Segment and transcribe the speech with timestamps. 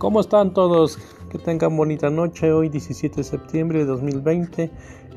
[0.00, 0.98] ¿Cómo están todos?
[1.28, 4.70] Que tengan bonita noche hoy 17 de septiembre de 2020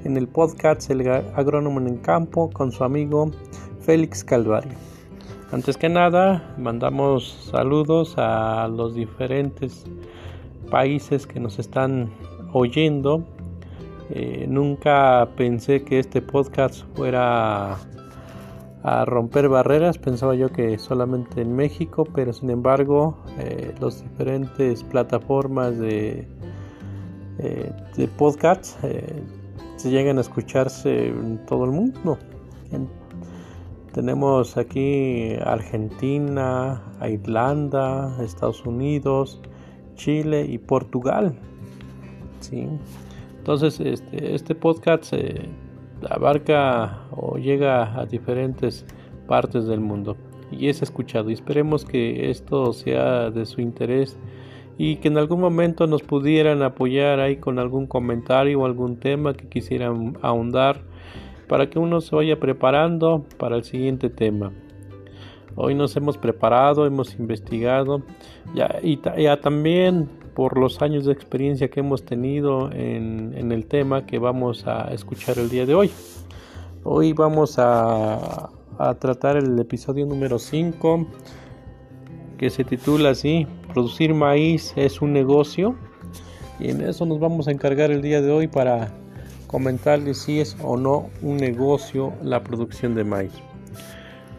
[0.04, 3.32] en el podcast El Agrónomo en Campo con su amigo
[3.80, 4.74] Félix Calvario.
[5.54, 9.86] Antes que nada, mandamos saludos a los diferentes
[10.70, 12.12] países que nos están
[12.52, 13.24] oyendo.
[14.10, 17.78] Eh, nunca pensé que este podcast fuera
[18.84, 19.98] a romper barreras.
[19.98, 26.28] Pensaba yo que solamente en México, pero sin embargo eh, las diferentes plataformas de,
[27.40, 29.24] eh, de podcast eh,
[29.78, 32.18] se llegan a escucharse en todo el mundo.
[33.94, 39.42] tenemos aquí Argentina, Irlanda, Estados Unidos,
[39.96, 41.38] Chile y Portugal.
[42.42, 42.68] ¿sí?
[43.38, 45.14] Entonces este, este podcast
[46.10, 48.86] abarca o llega a diferentes
[49.28, 50.18] partes del mundo.
[50.52, 51.30] Y es escuchado.
[51.30, 54.18] Y esperemos que esto sea de su interés
[54.78, 59.34] y que en algún momento nos pudieran apoyar ahí con algún comentario o algún tema
[59.34, 60.82] que quisieran ahondar
[61.48, 64.52] para que uno se vaya preparando para el siguiente tema.
[65.56, 68.02] Hoy nos hemos preparado, hemos investigado.
[68.56, 74.06] Ya, y ya también por los años de experiencia que hemos tenido en, el tema
[74.06, 75.92] que vamos a escuchar el día de hoy.
[76.84, 78.50] Hoy vamos a,
[79.00, 81.06] tratar el episodio número 5
[82.38, 85.76] que se titula así, producir maíz es un negocio.
[86.60, 88.92] Y en eso nos vamos a encargar el día de hoy para
[89.48, 93.53] comentarles si es o no un negocio la producción de maíz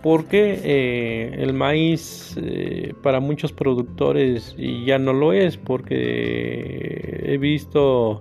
[0.04, 8.18] porque eh, el maíz eh, para muchos productores ya no lo es porque he visto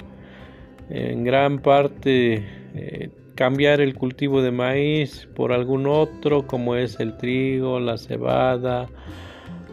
[0.90, 2.42] en gran parte
[2.74, 8.88] eh, cambiar el cultivo de maíz por algún otro como es el trigo, la cebada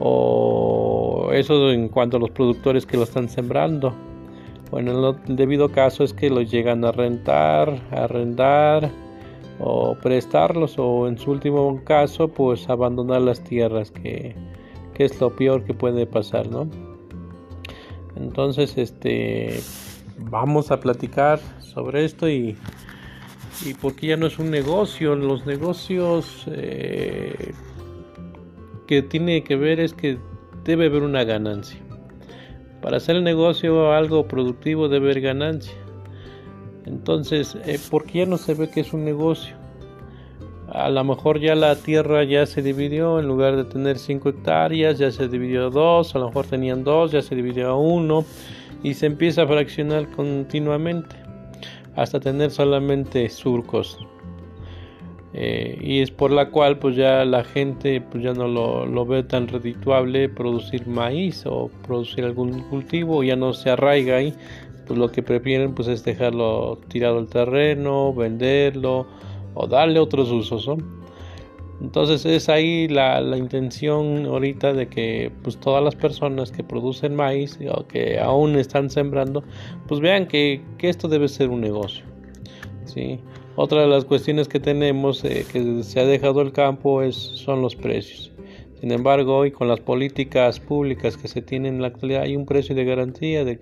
[0.00, 3.94] o eso en cuanto a los productores que lo están sembrando.
[4.72, 8.90] Bueno, el debido caso es que los llegan a rentar, a arrendar
[9.60, 14.34] o prestarlos o en su último caso pues abandonar las tierras que,
[14.96, 16.68] es lo peor que puede pasar no
[18.16, 19.60] entonces este
[20.18, 22.56] vamos a platicar sobre esto y
[23.64, 27.52] y porque ya no es un negocio los negocios eh,
[28.86, 30.18] que tiene que ver es que
[30.64, 31.78] debe haber una ganancia.
[32.82, 35.74] Para hacer el negocio algo productivo debe haber ganancia
[36.86, 39.54] entonces, eh, ¿por qué ya no se ve que es un negocio?
[40.72, 44.98] A lo mejor ya la tierra ya se dividió, en lugar de tener 5 hectáreas,
[44.98, 48.24] ya se dividió a 2, a lo mejor tenían 2, ya se dividió a 1
[48.82, 51.16] y se empieza a fraccionar continuamente
[51.96, 53.98] hasta tener solamente surcos.
[55.32, 59.06] Eh, y es por la cual pues ya la gente pues ya no lo, lo,
[59.06, 64.34] ve tan redituable producir maíz o producir algún cultivo, ya no se arraiga ahí
[64.90, 69.06] pues lo que prefieren pues es dejarlo tirado al terreno, venderlo
[69.54, 70.68] o darle otros usos,
[71.80, 77.56] Entonces es ahí la, intención ahorita de que pues todas las personas que producen maíz
[77.72, 79.44] o que aún están sembrando
[79.86, 82.04] pues vean que, esto debe ser un negocio.
[82.84, 83.20] ¿sí?
[83.54, 87.62] Otra de las cuestiones que tenemos eh, que se ha dejado el campo es, son
[87.62, 88.32] los precios.
[88.80, 92.44] Sin embargo, hoy con las políticas públicas que se tienen en la actualidad hay un
[92.44, 93.60] precio de garantía de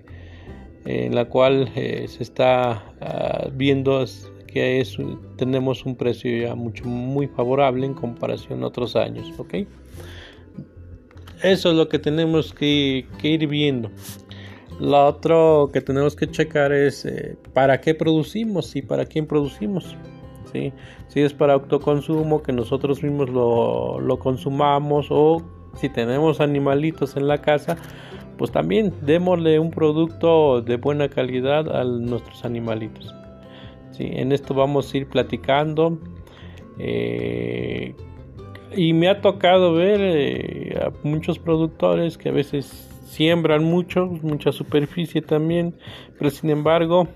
[0.85, 4.05] en la cual eh, se está ah, viendo
[4.47, 4.97] que es,
[5.35, 9.31] tenemos un precio ya mucho muy favorable en comparación a otros años
[11.41, 13.89] eso es lo que tenemos que, ir viendo.
[14.79, 19.95] Lo otro que tenemos que checar es eh, para qué producimos y para quién producimos
[20.51, 25.41] si es para autoconsumo que nosotros mismos lo, lo consumamos o
[25.79, 27.77] si tenemos animalitos en la casa
[28.39, 33.13] pues también démosle un producto de buena calidad a nuestros animalitos.
[33.91, 34.09] ¿sí?
[34.13, 35.99] En esto vamos a ir platicando.
[36.79, 37.93] Eh,
[38.73, 44.53] y me ha tocado ver eh, a muchos productores que a veces siembran mucho, mucha
[44.53, 45.75] superficie también,
[46.17, 47.09] pero sin embargo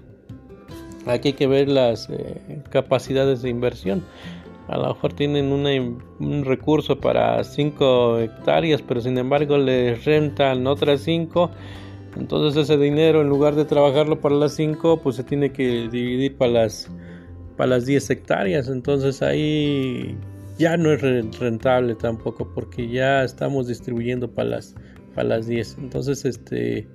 [1.06, 4.04] aquí hay que ver las eh, capacidades de inversión
[4.68, 11.02] a lo mejor tienen un recurso para 5 hectáreas, pero sin embargo les rentan otras
[11.02, 11.52] 5.
[12.16, 16.38] Entonces ese dinero en lugar de trabajarlo para las 5, pues se tiene que dividir
[16.38, 16.90] para las,
[17.58, 18.70] para las 10 hectáreas.
[18.70, 20.16] Entonces ahí
[20.58, 21.02] ya no es
[21.40, 24.76] rentable tampoco porque ya estamos distribuyendo para las,
[25.14, 25.78] para las 10.
[25.80, 26.88] Entonces este...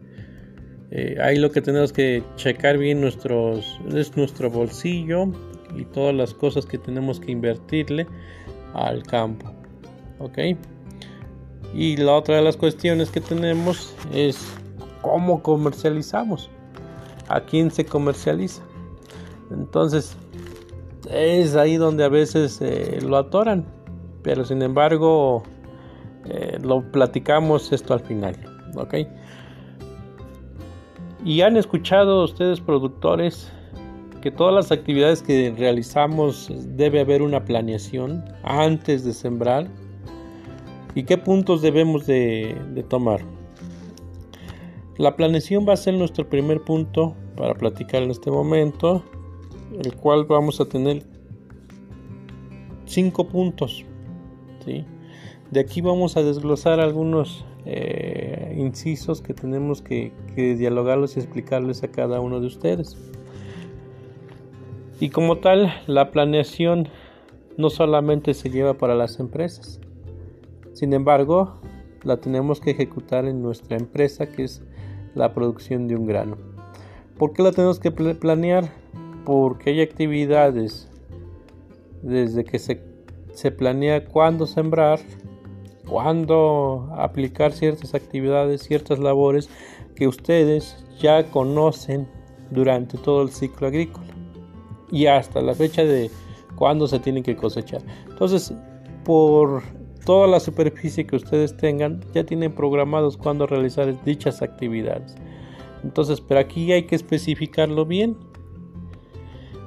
[0.91, 5.31] Eh, ahí lo que tenemos que checar bien nuestros es nuestro bolsillo
[5.76, 8.06] y todas las cosas que tenemos que invertirle
[8.75, 9.50] al campo
[10.19, 10.38] ok
[11.75, 14.38] y la otra de las cuestiones que tenemos es
[15.03, 16.50] cómo comercializamos,
[17.29, 18.62] a quién se comercializa.
[19.50, 20.17] Entonces,
[21.11, 23.64] es ahí donde a veces eh, lo atoran,
[24.23, 25.43] pero sin embargo,
[26.26, 28.37] eh, lo platicamos esto al final,
[28.75, 28.94] ¿ok?
[31.25, 33.50] Y han escuchado ustedes productores
[34.20, 39.69] que todas las actividades que realizamos debe haber una planeación antes de sembrar
[40.94, 43.20] y qué puntos debemos de, tomar.
[44.97, 49.05] La planeación va a ser nuestro primer punto para platicar en este momento,
[49.85, 51.05] el cual vamos a tener
[52.87, 53.85] cinco puntos.
[55.50, 61.82] De aquí vamos a desglosar algunos eh, incisos que tenemos que, que dialogarlos y explicarles
[61.85, 62.99] a cada uno de ustedes.
[65.00, 66.89] Y como tal, la planeación
[67.56, 69.81] no solamente se lleva para las empresas.
[70.73, 71.61] Sin embargo,
[72.03, 74.62] la tenemos que ejecutar en nuestra empresa, que es
[75.15, 76.37] la producción de un grano.
[77.17, 78.69] ¿Por qué la tenemos que planear?
[79.25, 80.89] Porque hay actividades
[82.03, 84.99] desde que se, planea cuándo sembrar,
[85.87, 89.49] cuándo aplicar ciertas actividades, ciertas labores
[89.95, 92.09] que ustedes ya conocen
[92.50, 94.18] durante todo el ciclo agrícola
[94.90, 96.11] y hasta la fecha de
[96.56, 97.82] cuándo se tienen que cosechar.
[98.08, 98.52] Entonces,
[99.05, 99.62] por
[100.05, 105.14] toda la superficie que ustedes tengan, ya tienen programados cuándo realizar dichas actividades.
[105.85, 108.17] Entonces, pero aquí hay que especificarlo bien.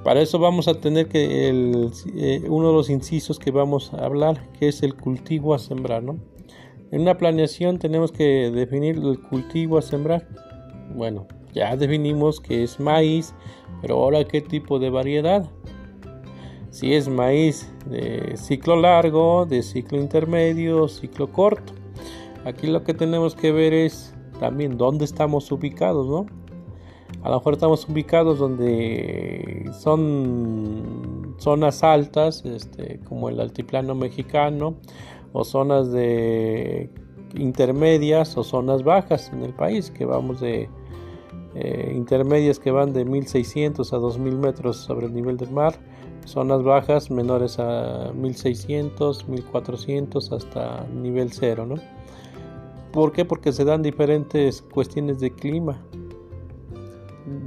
[0.03, 4.03] Para eso vamos a tener que el, eh, uno de los incisos que vamos a
[4.03, 6.01] hablar, que es el cultivo a sembrar.
[6.01, 6.17] ¿no?
[6.91, 10.27] En una planeación tenemos que definir el cultivo a sembrar.
[10.95, 13.33] Bueno, ya definimos que es maíz,
[13.81, 15.49] pero ahora qué tipo de variedad.
[16.69, 21.73] Si es maíz de ciclo largo, de ciclo intermedio, ciclo corto.
[22.45, 26.25] Aquí lo que tenemos que ver es también dónde estamos ubicados, ¿no?
[27.23, 34.75] A lo mejor estamos ubicados donde son zonas altas, este, como el altiplano mexicano,
[35.33, 36.89] o zonas de
[37.35, 40.69] intermedias o zonas bajas en el país, que vamos de
[41.55, 45.75] eh, intermedias que van de 1600 a 2000 metros sobre el nivel del mar,
[46.25, 51.75] zonas bajas menores a 1600, 1400 hasta nivel cero, ¿no?
[52.91, 53.25] ¿Por qué?
[53.25, 55.81] Porque se dan diferentes cuestiones de clima.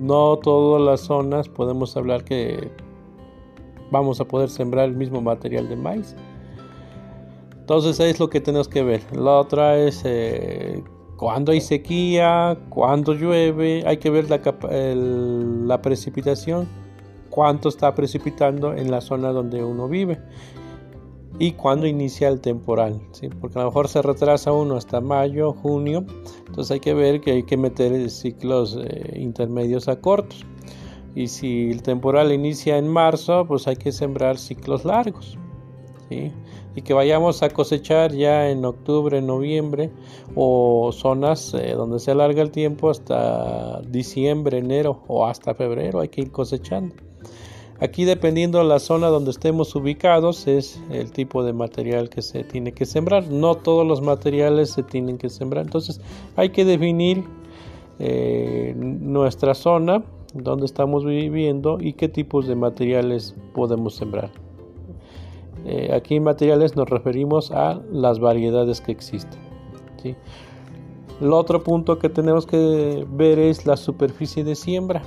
[0.00, 2.70] No todas las zonas podemos hablar que
[3.90, 6.16] vamos a poder sembrar el mismo material de maíz.
[7.60, 9.02] Entonces es lo que tenemos que ver.
[9.16, 10.82] La otra es eh,
[11.24, 16.68] cuando hay sequía, cuando llueve, hay que ver la, precipitación,
[17.30, 20.20] cuánto está precipitando en la zona donde uno vive
[21.38, 23.30] y cuándo inicia el temporal, ¿sí?
[23.40, 26.04] porque a lo mejor se retrasa uno hasta mayo, junio,
[26.46, 30.44] entonces hay que ver que hay que meter ciclos eh, intermedios a cortos.
[31.14, 35.38] Y si el temporal inicia en marzo, pues hay que sembrar ciclos largos.
[36.10, 36.32] ¿sí?
[36.76, 39.90] Y que vayamos a cosechar ya en octubre, noviembre
[40.34, 46.08] o zonas eh, donde se alarga el tiempo hasta diciembre, enero o hasta febrero hay
[46.08, 46.94] que ir cosechando.
[47.80, 52.44] Aquí dependiendo de la zona donde estemos ubicados es el tipo de material que se
[52.44, 53.28] tiene que sembrar.
[53.28, 55.64] No todos los materiales se tienen que sembrar.
[55.64, 56.00] Entonces
[56.36, 57.24] hay que definir
[57.98, 60.04] eh, nuestra zona
[60.34, 64.43] donde estamos viviendo y qué tipos de materiales podemos sembrar.
[65.64, 69.40] Eh, aquí en materiales nos referimos a las variedades que existen.
[71.20, 75.02] El otro punto que tenemos que ver es la superficie de siembra.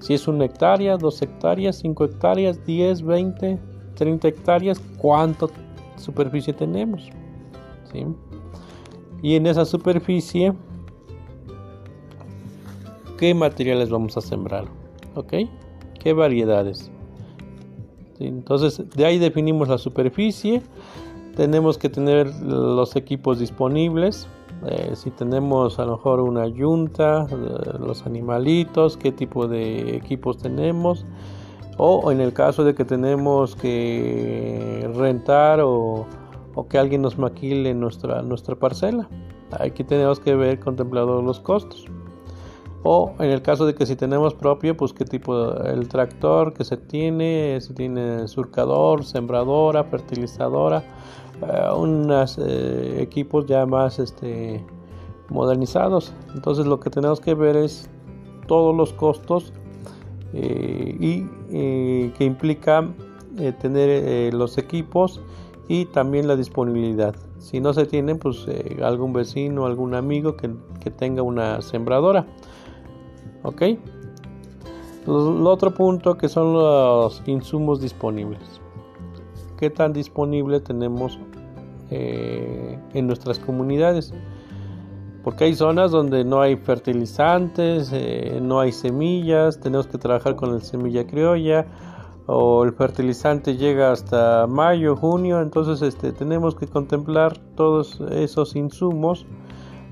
[0.00, 3.58] Si es una hectárea, dos hectáreas, cinco hectáreas, 10, 20,
[3.94, 5.46] 30 hectáreas, ¿cuánta
[5.96, 7.10] superficie tenemos?
[9.22, 10.52] Y en esa superficie,
[13.18, 14.64] ¿qué materiales vamos a sembrar?
[15.14, 15.34] ¿Ok?
[15.98, 16.90] ¿Qué variedades?
[18.20, 20.62] Entonces de ahí definimos la superficie,
[21.36, 24.26] tenemos que tener los equipos disponibles,
[24.66, 30.38] eh, si tenemos a lo mejor una yunta, eh, los animalitos, qué tipo de equipos
[30.38, 31.04] tenemos,
[31.76, 36.06] o en el caso de que tenemos que rentar o,
[36.70, 39.06] que alguien nos maquile nuestra, nuestra parcela.
[39.60, 41.84] Aquí tenemos que ver contemplados los costos
[42.88, 46.62] o en el caso de que si tenemos propio pues qué tipo el tractor que
[46.64, 50.84] se tiene si tiene surcador sembradora fertilizadora
[51.42, 54.64] eh, unos eh, equipos ya más este
[55.30, 57.90] modernizados entonces lo que tenemos que ver es
[58.46, 59.52] todos los costos
[60.32, 61.26] eh, y
[62.10, 62.88] que implica
[63.60, 65.20] tener los equipos
[65.68, 67.14] y también la disponibilidad.
[67.38, 68.46] Si no se tiene, pues
[68.82, 70.50] algún vecino, algún amigo que,
[70.90, 72.26] tenga una sembradora.
[73.46, 73.62] ¿Ok?
[73.62, 78.60] El otro punto que son los insumos disponibles.
[79.56, 81.18] ¿Qué tan disponible tenemos
[81.90, 84.12] eh, en nuestras comunidades?
[85.22, 90.52] Porque hay zonas donde no hay fertilizantes, eh, no hay semillas, tenemos que trabajar con
[90.52, 91.66] la semilla criolla
[92.26, 99.24] o el fertilizante llega hasta mayo, junio, entonces este, tenemos que contemplar todos esos insumos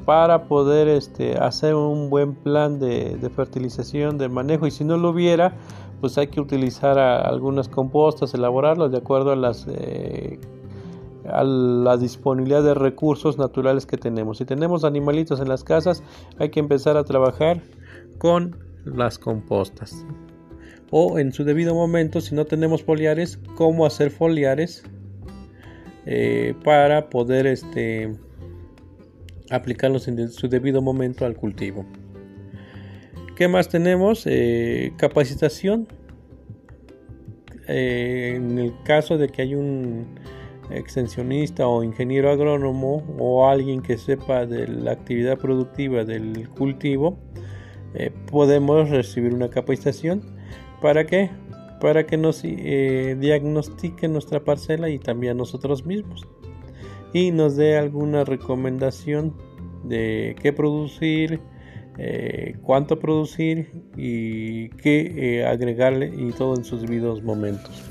[0.05, 5.11] para poder este, hacer un buen plan de, fertilización, de manejo y si no lo
[5.11, 5.57] hubiera,
[6.01, 10.39] pues hay que utilizar algunas compostas, elaborarlas de acuerdo a las eh,
[11.27, 14.39] a la disponibilidad de recursos naturales que tenemos.
[14.39, 16.03] Si tenemos animalitos en las casas,
[16.39, 17.63] hay que empezar a trabajar
[18.19, 20.05] con las compostas
[20.97, 24.85] o en su debido momento si no tenemos foliares cómo hacer foliares
[26.07, 28.15] eh, para poder este
[29.55, 31.85] aplicarlos en su debido momento al cultivo
[33.37, 34.27] ¿Qué más tenemos?
[34.27, 35.89] Eh, capacitación.
[37.67, 40.07] Eh, en el caso de que hay un
[40.71, 47.19] extensionista o ingeniero agrónomo o alguien que sepa de la actividad productiva del cultivo,
[48.31, 50.35] podemos recibir una capacitación
[50.85, 51.31] ¿Para qué?
[51.81, 56.27] Para que nos eh, diagnostique nuestra parcela y también nosotros mismos.
[57.15, 59.33] Y nos dé alguna recomendación
[59.85, 61.41] de qué producir,
[61.97, 67.83] eh, cuánto producir y qué eh, agregarle y todo en sus debidos momentos.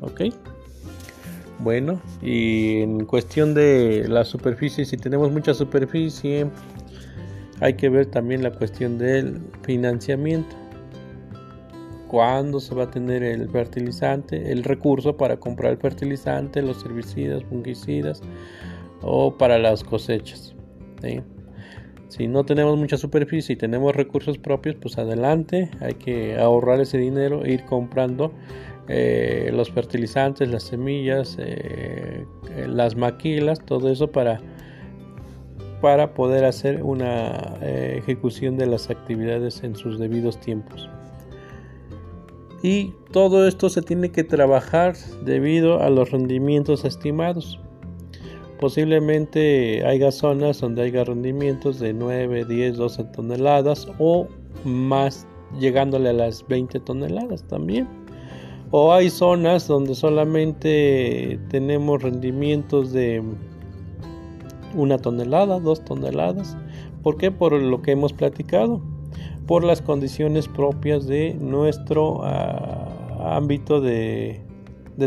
[0.00, 0.22] ¿Ok?
[1.58, 6.46] Bueno, y en cuestión de la superficie, si tenemos mucha superficie,
[7.60, 10.63] hay que ver también la cuestión del financiamiento
[12.14, 17.42] cuándo se va a tener el fertilizante, el recurso para comprar el fertilizante, los herbicidas,
[17.42, 18.22] fungicidas
[19.02, 20.54] o para las cosechas.
[22.06, 26.98] Si no tenemos mucha superficie y tenemos recursos propios, pues adelante, hay que ahorrar ese
[26.98, 28.32] dinero e ir comprando
[28.86, 32.24] eh, los fertilizantes, las semillas, eh,
[32.68, 34.40] las maquilas, todo eso para,
[35.80, 40.88] para poder hacer una eh, ejecución de las actividades en sus debidos tiempos
[42.64, 47.60] y todo esto se tiene que trabajar debido a los rendimientos estimados.
[48.58, 54.28] Posiblemente haya zonas donde haya rendimientos de 9, 10, 12 toneladas o
[54.64, 55.26] más
[55.60, 57.86] llegándole a las 20 toneladas también.
[58.70, 63.22] O hay zonas donde solamente tenemos rendimientos de
[64.74, 66.56] una tonelada, dos toneladas.
[67.02, 67.30] ¿Por qué?
[67.30, 68.80] Por lo que hemos platicado
[69.46, 74.40] por las condiciones propias de nuestro ah, ámbito de,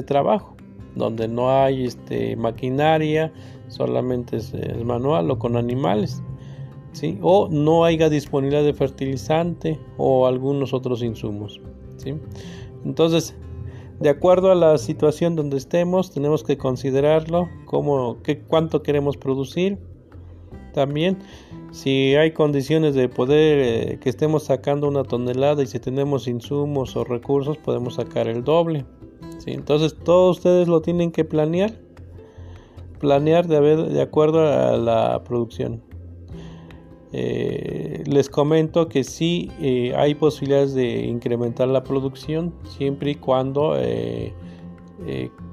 [0.05, 0.55] trabajo,
[0.95, 3.31] donde no hay este, maquinaria,
[3.67, 6.21] solamente es, manual o con animales.
[7.21, 11.61] O no haya disponibilidad de fertilizante o algunos otros insumos.
[12.83, 13.35] Entonces,
[13.99, 19.77] de acuerdo a la situación donde estemos, tenemos que considerarlo, como, qué, cuánto queremos producir,
[20.77, 21.17] también
[21.71, 26.95] si hay condiciones de poder eh, que estemos sacando una tonelada y si tenemos insumos
[26.95, 28.85] o recursos podemos sacar el doble.
[29.47, 31.73] Entonces todos ustedes lo tienen que planear.
[32.99, 35.81] Planear de, de acuerdo a la producción.
[37.11, 43.75] Eh, les comento que sí eh, hay posibilidades de incrementar la producción siempre y cuando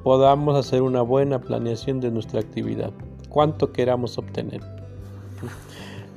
[0.03, 2.93] podamos hacer una buena planeación de nuestra actividad.
[3.31, 4.74] Cuánto queramos obtener.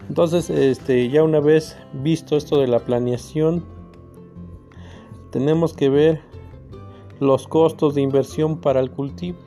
[0.10, 3.64] Entonces, este, ya una vez visto esto de la planeación,
[5.32, 6.22] tenemos que ver
[7.20, 9.38] los costos de inversión para el cultivo.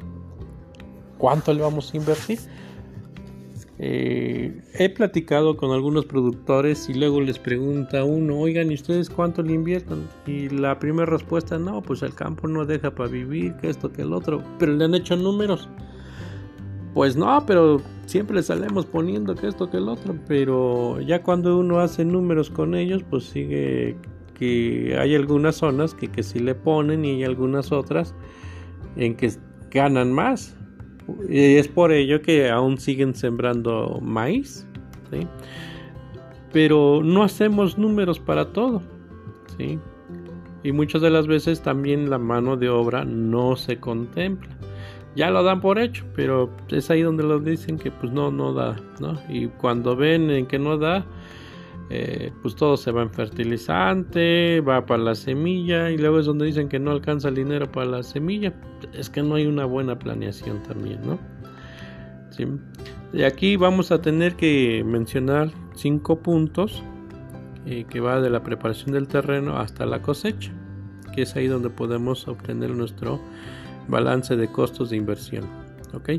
[1.19, 2.39] ¿Cuánto le vamos a invertir?
[3.83, 9.43] Eh, he platicado con algunos productores y luego les pregunta uno, oigan, ¿y ustedes cuánto
[9.43, 10.07] le invierten?
[10.27, 14.03] Y la primera respuesta, no, pues el campo no deja para vivir, que esto, que
[14.03, 15.67] el otro, pero le han hecho números.
[16.95, 20.17] Pues no, pero siempre le salemos poniendo que esto, que el otro.
[20.27, 23.97] Pero ya cuando uno hace números con ellos, pues sigue
[24.35, 28.15] que hay algunas zonas que, que sí le ponen y hay algunas otras
[28.97, 29.31] en que
[29.71, 30.57] ganan más.
[31.29, 34.67] Y es por ello que aún siguen sembrando maíz.
[36.53, 38.83] Pero no hacemos números para todo.
[39.57, 39.79] ¿sí?
[40.65, 44.51] Y muchas de las veces también la mano de obra no se contempla
[45.17, 48.53] ya lo dan por hecho, pero es ahí donde lo dicen que pues no, no
[48.53, 49.21] da, ¿no?
[49.29, 51.05] Y cuando ven en que no da,
[51.91, 56.47] eh, pues todo se va en fertilizante, va para la semilla y luego es donde
[56.47, 58.55] dicen que no alcanza el dinero para la semilla.
[58.95, 61.19] Es que no hay una buena planeación también, ¿no?
[62.31, 62.47] ¿Sí?
[63.13, 66.85] Y aquí vamos a tener que mencionar cinco puntos
[67.67, 70.53] eh, que va de la preparación del terreno hasta la cosecha,
[71.13, 73.21] que es ahí donde podemos obtener nuestro
[73.89, 75.45] balance de costos de inversión.
[75.95, 76.11] ¿ok?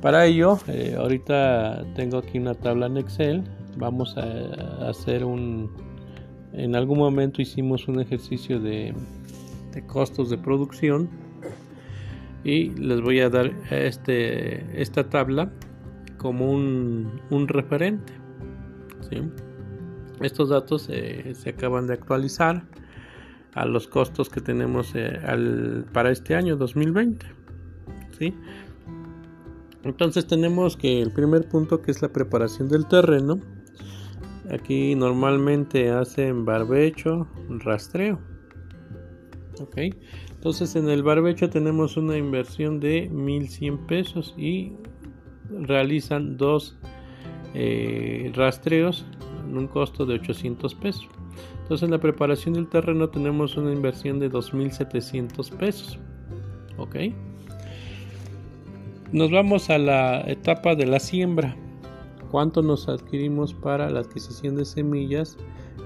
[0.00, 3.44] Para ello, eh, ahorita tengo aquí una tabla en Excel
[3.76, 5.70] vamos a hacer un
[6.52, 8.94] en algún momento hicimos un ejercicio de,
[9.86, 11.10] costos de producción
[12.44, 15.50] y les voy a dar este, esta tabla
[16.16, 18.14] como un, referente
[20.22, 22.64] estos datos se acaban de actualizar
[23.56, 25.18] a los costos que tenemos eh,
[25.92, 27.26] para este año 2020
[28.16, 28.32] ¿sí?
[29.82, 33.40] entonces tenemos que el primer punto que es la preparación del terreno
[34.50, 38.20] Aquí normalmente hacen barbecho, rastreo.
[39.60, 39.78] Ok,
[40.30, 44.74] entonces en el barbecho tenemos una inversión de 1100 pesos y
[45.50, 46.78] realizan dos
[47.54, 49.06] eh, rastreos
[49.48, 51.08] en un costo de 800 pesos.
[51.66, 55.98] Entonces en la preparación del terreno tenemos una inversión de 2700 pesos.
[56.78, 56.94] Ok,
[59.10, 61.56] nos vamos a la etapa de la siembra
[62.30, 65.36] cuánto nos adquirimos para la adquisición de semillas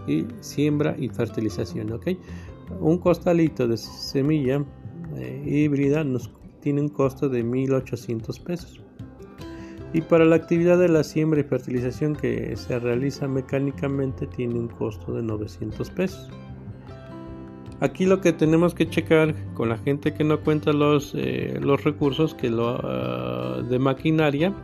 [0.07, 1.93] y siembra y fertilización.
[1.93, 2.09] ¿ok?
[2.79, 4.63] Un costalito de semilla
[5.17, 8.83] eh, híbrida nos tiene un costo de 1800 pesos.
[9.93, 14.69] Y para la actividad de la siembra y fertilización que se realiza mecánicamente tiene un
[14.69, 16.31] costo de 900 pesos.
[17.81, 21.83] Aquí lo que tenemos que checar con la gente que no cuenta los, eh, los
[21.83, 24.55] recursos que lo, ah, de maquinaria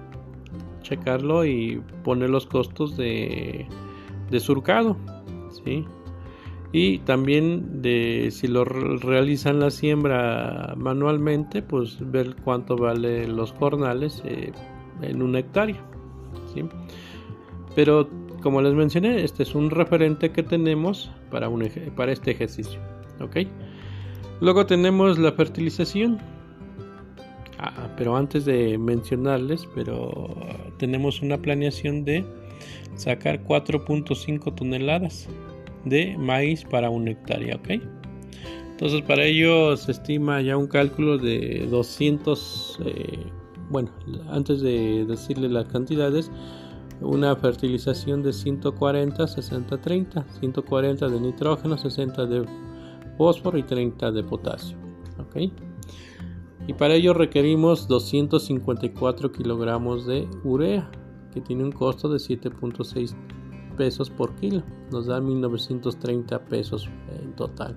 [0.83, 3.66] checarlo y poner los costos de,
[4.30, 4.97] de surcado.
[5.64, 5.85] ¿sí?
[6.73, 14.23] Y también de si lo realizan la siembra manualmente, pues ver cuánto vale los jornales
[14.25, 14.52] eh,
[15.02, 15.76] en una hectárea.
[16.54, 16.64] ¿sí?
[17.74, 18.09] Pero
[18.42, 22.78] como les mencioné, este es un referente que tenemos para, un, para este ejercicio.
[23.20, 23.38] ¿ok?
[24.40, 26.18] Luego tenemos la fertilización.
[27.59, 30.35] Ah, pero antes de mencionarles, pero
[30.78, 32.24] tenemos una planeación de
[32.96, 35.28] sacar 4.5 toneladas
[35.85, 37.80] de maíz para un hectárea, ¿ok?
[38.72, 43.18] Entonces para ello se estima ya un cálculo de 200, eh,
[43.70, 43.90] bueno,
[44.31, 46.31] antes de decirle las cantidades,
[47.00, 52.46] una fertilización de 140, 60, 30, 140 de nitrógeno, 60 de
[53.18, 54.76] fósforo y 30 de potasio,
[55.18, 55.50] ¿ok?
[56.68, 60.90] y para ello requerimos 254 kilogramos de urea
[61.33, 63.14] que tiene un costo de 7.6
[63.76, 66.88] pesos por kilo nos da 1930 pesos
[67.22, 67.76] en total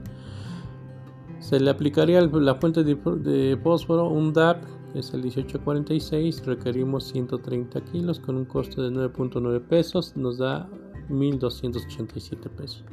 [1.39, 4.63] se le aplicaría la fuente de fósforo un DAP
[4.95, 10.69] es el 1846 requerimos 130 kilos con un costo de 9.9 pesos nos da
[11.09, 12.83] 1287 pesos.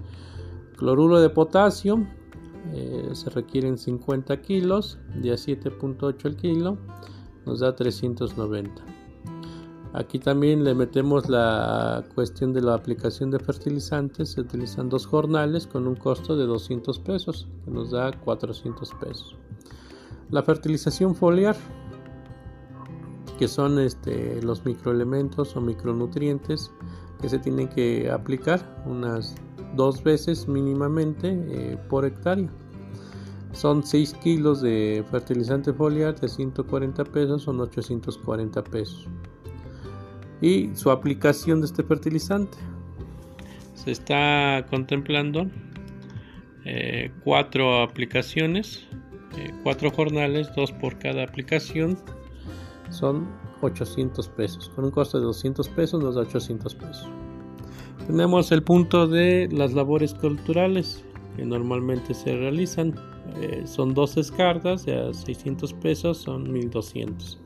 [0.77, 2.07] Cloruro de potasio
[2.73, 6.79] eh, se requieren 50 kilos de a 7.8 el kilo
[7.45, 8.97] nos da 390
[9.97, 15.67] aquí también le metemos la cuestión de la aplicación de fertilizantes se utilizan dos jornales
[15.67, 19.37] con un costo de 200 pesos que nos da 400 pesos.
[20.31, 21.57] La fertilización foliar
[23.39, 26.71] que son este, los microelementos o micronutrientes
[27.21, 29.35] que se tienen que aplicar unas
[29.75, 32.49] dos veces mínimamente eh, por hectárea.
[33.53, 39.09] Son 6 kilos de fertilizante foliar de 140 pesos, son 840 pesos.
[40.43, 42.59] Y su aplicación de este fertilizante.
[43.75, 45.49] Se está contemplando
[46.67, 48.85] eh, cuatro aplicaciones,
[49.39, 51.97] eh, cuatro jornales, dos por cada aplicación.
[52.91, 53.27] Son
[53.63, 54.71] 800 pesos.
[54.71, 57.09] Con un costo de 200 pesos nos da 800 pesos.
[58.07, 61.05] Tenemos el punto de las labores culturales
[61.37, 62.95] que normalmente se realizan.
[63.41, 67.39] Eh, son dos escardas de 600 pesos, son 1200.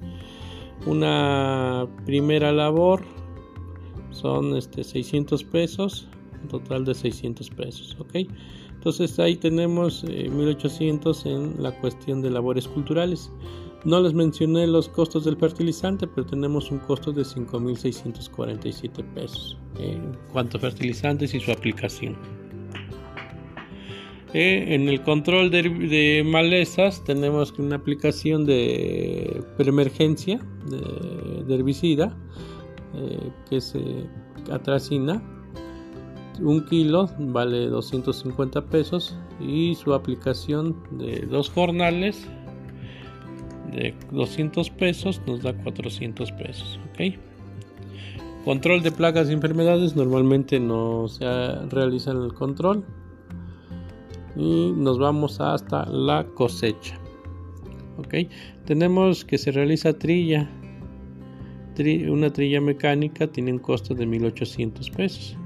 [0.87, 3.03] Una primera labor
[4.11, 6.09] son este, 600 pesos,
[6.43, 7.97] un total de 600 pesos.
[7.99, 8.29] ¿ok?
[8.75, 13.31] Entonces ahí tenemos 1800 eh, en la cuestión de labores culturales.
[13.85, 20.17] No les mencioné los costos del fertilizante, pero tenemos un costo de 5.647 pesos en
[20.33, 22.17] cuanto a fertilizantes y su aplicación.
[24.35, 32.17] Eh, en el control de, malezas tenemos una aplicación de preemergencia de, herbicida
[32.95, 33.75] eh, que es
[34.53, 35.21] atracina
[36.43, 42.27] un kilo vale 250 pesos y su aplicación de dos jornales
[43.71, 46.79] de 200 pesos nos da 400 pesos
[48.45, 51.25] control de plagas y enfermedades normalmente no se
[51.69, 52.85] realiza el control.
[54.35, 57.01] Y nos vamos hasta la cosecha
[58.65, 60.49] tenemos que se realiza trilla.
[62.09, 65.37] Una trilla mecánica tiene un costo de 1800 pesos.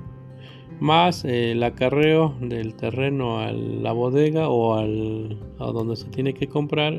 [0.80, 6.48] Más el acarreo del terreno a la bodega o al, a donde se tiene que
[6.48, 6.94] comprar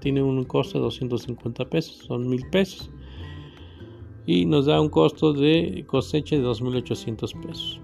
[0.00, 2.90] tiene un costo de 250 pesos son 1000 pesos
[4.26, 7.80] y nos da un costo de cosecha de 2800 pesos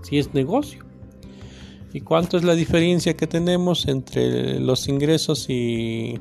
[0.02, 0.84] sí es negocio.
[1.94, 6.20] ¿Y cuánto es la diferencia que tenemos entre los ingresos y,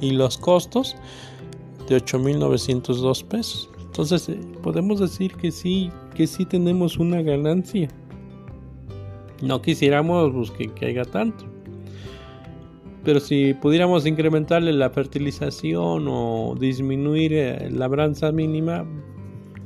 [0.00, 0.96] y los costos?
[1.88, 3.70] De 8.902 pesos.
[3.88, 7.88] Entonces eh, podemos decir que sí, que sí tenemos una ganancia.
[9.42, 11.44] No quisiéramos pues, que, que haya tanto.
[13.04, 18.86] Pero si pudiéramos incrementarle la fertilización o disminuir eh, la labranza mínima,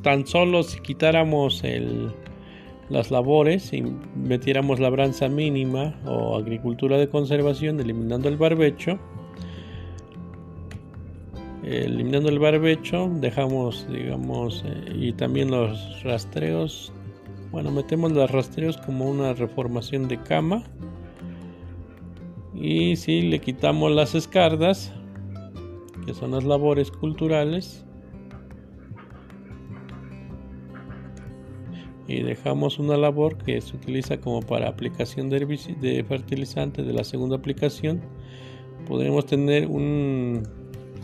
[0.03, 1.63] tan solo si quitáramos
[2.89, 3.83] las labores y
[4.15, 8.99] metiéramos labranza mínima o agricultura de conservación, eliminando el barbecho,
[11.77, 16.93] eliminando el barbecho, dejamos, digamos, eh, y también los rastreos,
[17.51, 20.63] bueno, metemos los rastreos como una reformación de cama.
[22.55, 24.93] Y si le quitamos las escardas,
[26.07, 27.85] que son las labores culturales,
[32.09, 35.47] y dejamos una labor que se utiliza como para aplicación de,
[35.81, 38.03] de fertilizante de la segunda aplicación.
[38.87, 40.43] Podremos tener un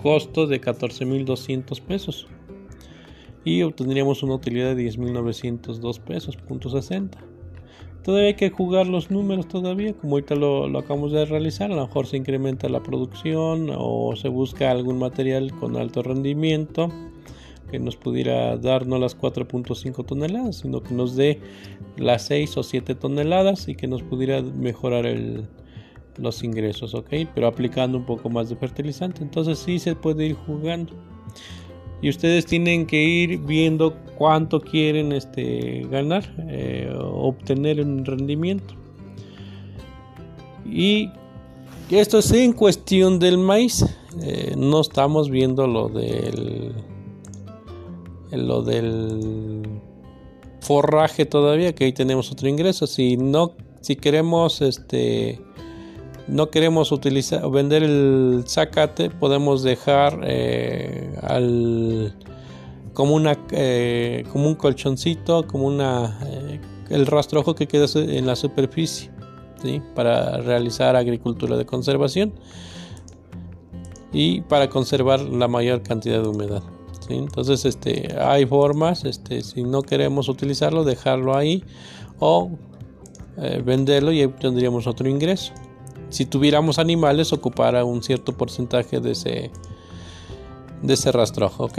[0.03, 2.27] costo de 14.200 pesos.
[3.45, 7.19] Y obtendríamos una utilidad de 10.902 pesos punto 60
[8.09, 11.71] todavía hay que jugar los números todavía como ahorita lo, lo, acabamos de realizar.
[11.71, 16.91] A lo mejor se incrementa la producción o se busca algún material con alto rendimiento
[17.71, 21.39] que nos pudiera dar no las 4.5 toneladas, sino que nos dé
[21.99, 25.47] las 6 o 7 toneladas y que nos pudiera mejorar el,
[26.19, 27.09] los ingresos, ¿ok?
[27.35, 29.23] Pero aplicando un poco más de fertilizante.
[29.23, 30.93] Entonces sí se puede ir jugando.
[32.01, 38.75] Y ustedes tienen que ir viendo cuánto quieren este, ganar, eh, obtener un rendimiento.
[40.65, 41.11] Y
[41.91, 43.85] esto es en cuestión del maíz.
[44.23, 46.75] Eh, no estamos viendo lo del
[48.31, 49.63] lo del
[50.61, 55.41] forraje todavía que ahí tenemos otro ingreso si no si queremos este
[56.29, 62.15] no queremos utilizar vender el zacate podemos dejar eh, al
[62.93, 66.61] como una eh, como un colchoncito como una eh,
[66.91, 69.11] el rastrojo que queda en la superficie
[69.95, 72.33] para realizar agricultura de conservación
[74.13, 76.63] y para conservar la mayor cantidad de humedad
[77.11, 81.65] entonces, este, hay formas, este, si no queremos utilizarlo, dejarlo ahí
[82.19, 82.51] o
[83.65, 85.55] venderlo y tendríamos otro ingreso.
[86.11, 89.51] Si tuviéramos animales, ocupara un cierto porcentaje de ese,
[90.83, 91.79] de ese rastrojo, ¿ok?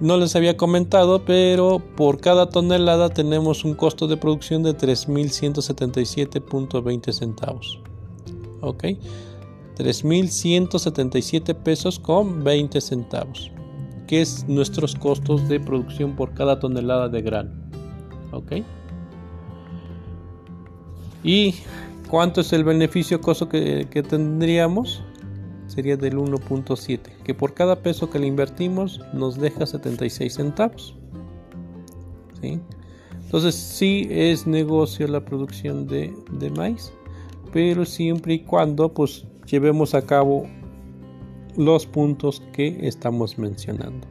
[0.00, 7.12] No les había comentado, pero por cada tonelada tenemos un costo de producción de 3.177.20
[7.12, 7.80] centavos.
[8.60, 8.84] ¿Ok?
[9.76, 13.50] 3.177 pesos con 20 centavos,
[14.06, 17.50] que es nuestros costos de producción por cada tonelada de grano.
[18.32, 18.52] ¿Ok?
[21.24, 21.56] ¿Y
[22.08, 25.02] cuánto es el beneficio costo que, tendríamos?
[25.66, 30.96] sería del 1.7, que por cada peso que le invertimos nos deja 76 centavos.
[32.40, 36.90] Entonces sí es negocio la producción de, de, maíz,
[37.52, 40.46] pero siempre y cuando pues llevemos a cabo
[41.56, 44.06] los puntos que estamos mencionando.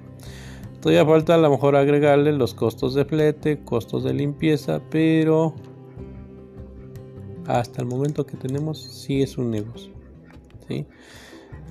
[0.82, 5.56] Todavía falta a lo mejor agregarle los costos de flete, costos de limpieza, pero
[7.48, 9.94] hasta el momento que tenemos sí es un negocio.
[10.68, 10.86] ¿sí?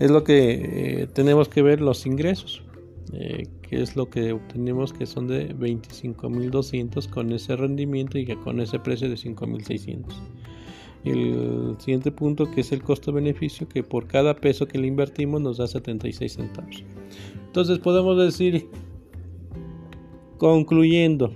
[0.00, 2.62] Es lo que eh, tenemos que ver los ingresos,
[3.12, 8.60] eh, que es lo que obtenemos que son de 25.200 con ese rendimiento y con
[8.60, 10.04] ese precio de 5.600.
[11.04, 15.58] El siguiente punto que es el costo-beneficio que por cada peso que le invertimos nos
[15.58, 16.82] da 76 centavos.
[17.46, 18.68] Entonces podemos decir,
[20.38, 21.32] concluyendo,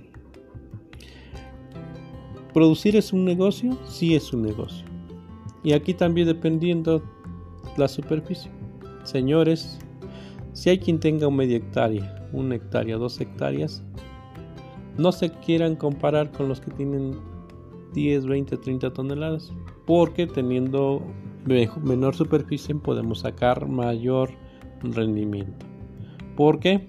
[2.53, 3.77] ¿producir es un negocio?
[3.87, 4.87] Sí es un negocio.
[5.63, 7.03] Y aquí también dependiendo
[7.77, 8.51] la superficie.
[9.05, 9.79] Señores,
[10.53, 13.83] si hay quien tenga media hectárea, una hectárea, dos hectáreas,
[14.99, 17.17] no se quieran comparar con los que tienen
[17.95, 19.53] 10, 20, 30 toneladas,
[19.87, 21.03] porque teniendo
[21.83, 24.31] menor superficie podemos sacar mayor
[24.83, 25.67] rendimiento.
[26.37, 26.89] ¿Por qué?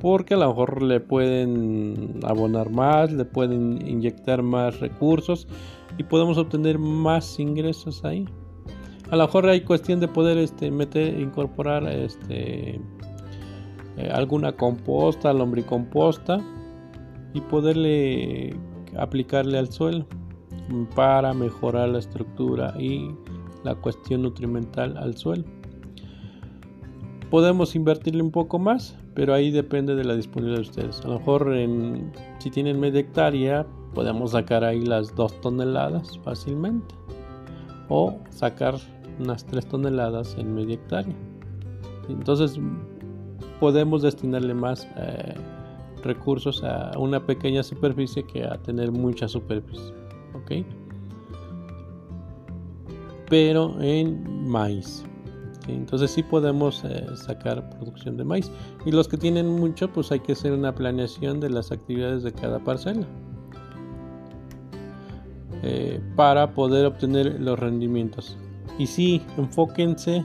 [0.00, 5.46] Porque a lo mejor le pueden abonar más, le pueden inyectar más recursos
[5.98, 8.26] y podemos obtener más ingresos ahí.
[9.10, 12.80] A lo mejor hay cuestión de poder este, meter, incorporar este,
[13.96, 16.38] eh, alguna composta, lombricomposta
[17.34, 18.56] y poderle
[18.96, 20.06] aplicarle al suelo
[20.94, 23.10] para mejorar la estructura y
[23.64, 25.44] la cuestión nutrimental al suelo.
[27.30, 31.04] Podemos invertirle un poco más, pero ahí depende de la disponibilidad de ustedes.
[31.04, 31.54] A lo mejor
[32.38, 36.94] si tienen media hectárea, podemos sacar ahí las 2 toneladas fácilmente.
[37.90, 38.76] O sacar
[39.18, 41.14] unas 3 toneladas en media hectárea.
[42.08, 42.58] Entonces
[43.60, 45.34] podemos destinarle más eh,
[46.02, 49.92] recursos a una pequeña superficie que a tener mucha superficie
[50.32, 50.64] ok
[53.28, 55.04] pero en maíz
[55.74, 58.50] entonces sí podemos eh, sacar producción de maíz.
[58.84, 62.32] Y los que tienen mucho pues hay que hacer una planeación de las actividades de
[62.32, 63.06] cada parcela
[65.62, 68.36] eh, para poder obtener los rendimientos.
[68.78, 70.24] Y sí enfóquense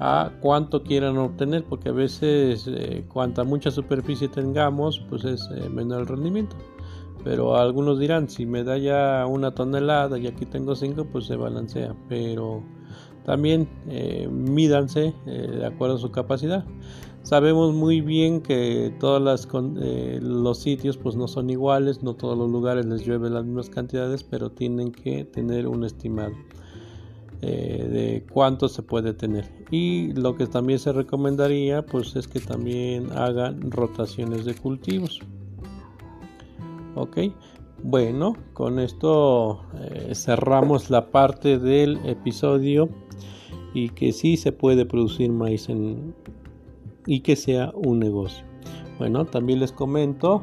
[0.00, 6.00] a cuánto quieran obtener porque a veces eh, cuanta mucha superficie tengamos pues es menor
[6.00, 6.56] el rendimiento.
[7.24, 11.36] Pero algunos dirán, si me da ya una tonelada y aquí tengo 5, pues se
[11.36, 11.96] balancea.
[12.06, 12.62] Pero
[13.24, 16.64] también eh, mídanse eh, de acuerdo a su capacidad.
[17.22, 19.48] Sabemos muy bien que todos
[19.80, 23.70] eh, los sitios pues no son iguales, no todos los lugares les llueve las mismas
[23.70, 26.32] cantidades, pero tienen que tener un estimado
[27.40, 29.44] de cuánto se puede tener.
[29.70, 35.20] Y lo que también se recomendaría pues es que también hagan rotaciones de cultivos
[36.94, 37.18] ok
[37.84, 42.88] bueno con esto eh, cerramos la parte del episodio
[43.74, 45.68] y que sí se puede producir maíz
[47.06, 48.42] y que sea un negocio.
[48.98, 50.42] Bueno también les comento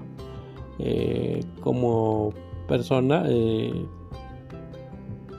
[0.78, 2.32] eh, como
[2.68, 3.88] persona eh,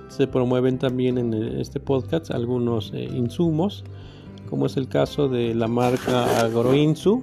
[0.08, 3.84] se promueven también en este podcast algunos insumos
[4.50, 7.22] como es el caso de la marca Agroinsu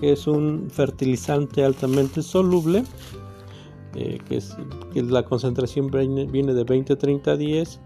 [0.00, 2.84] que es un fertilizante altamente soluble,
[3.94, 4.56] eh, que, es,
[4.92, 7.80] que la concentración viene de 20 a 30 10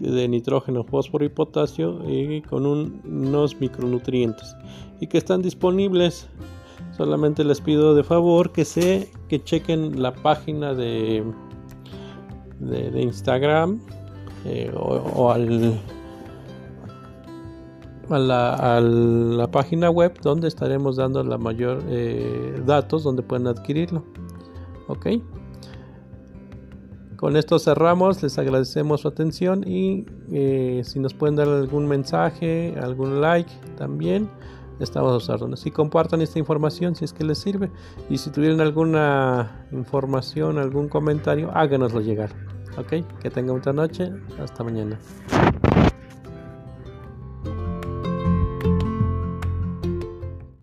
[0.00, 4.56] de nitrógeno, fósforo y potasio y con unos micronutrientes
[5.00, 6.28] y que están disponibles.
[6.96, 11.24] Solamente les pido de favor que se que chequen la página de,
[12.58, 13.80] de, Instagram
[14.44, 15.80] eh, o al
[18.10, 24.04] a la, página web donde estaremos dando la mayor eh, datos donde pueden adquirirlo.
[24.92, 25.06] Ok.
[27.16, 32.74] Con esto cerramos, les agradecemos su atención y eh, si nos pueden dar algún mensaje,
[32.82, 34.28] algún like también,
[34.80, 37.70] estamos a sus Si compartan esta información si es que les sirve
[38.10, 42.30] y si tuvieran alguna información, algún comentario, háganoslo llegar.
[42.76, 44.98] Ok, que tengan mucha noche, hasta mañana.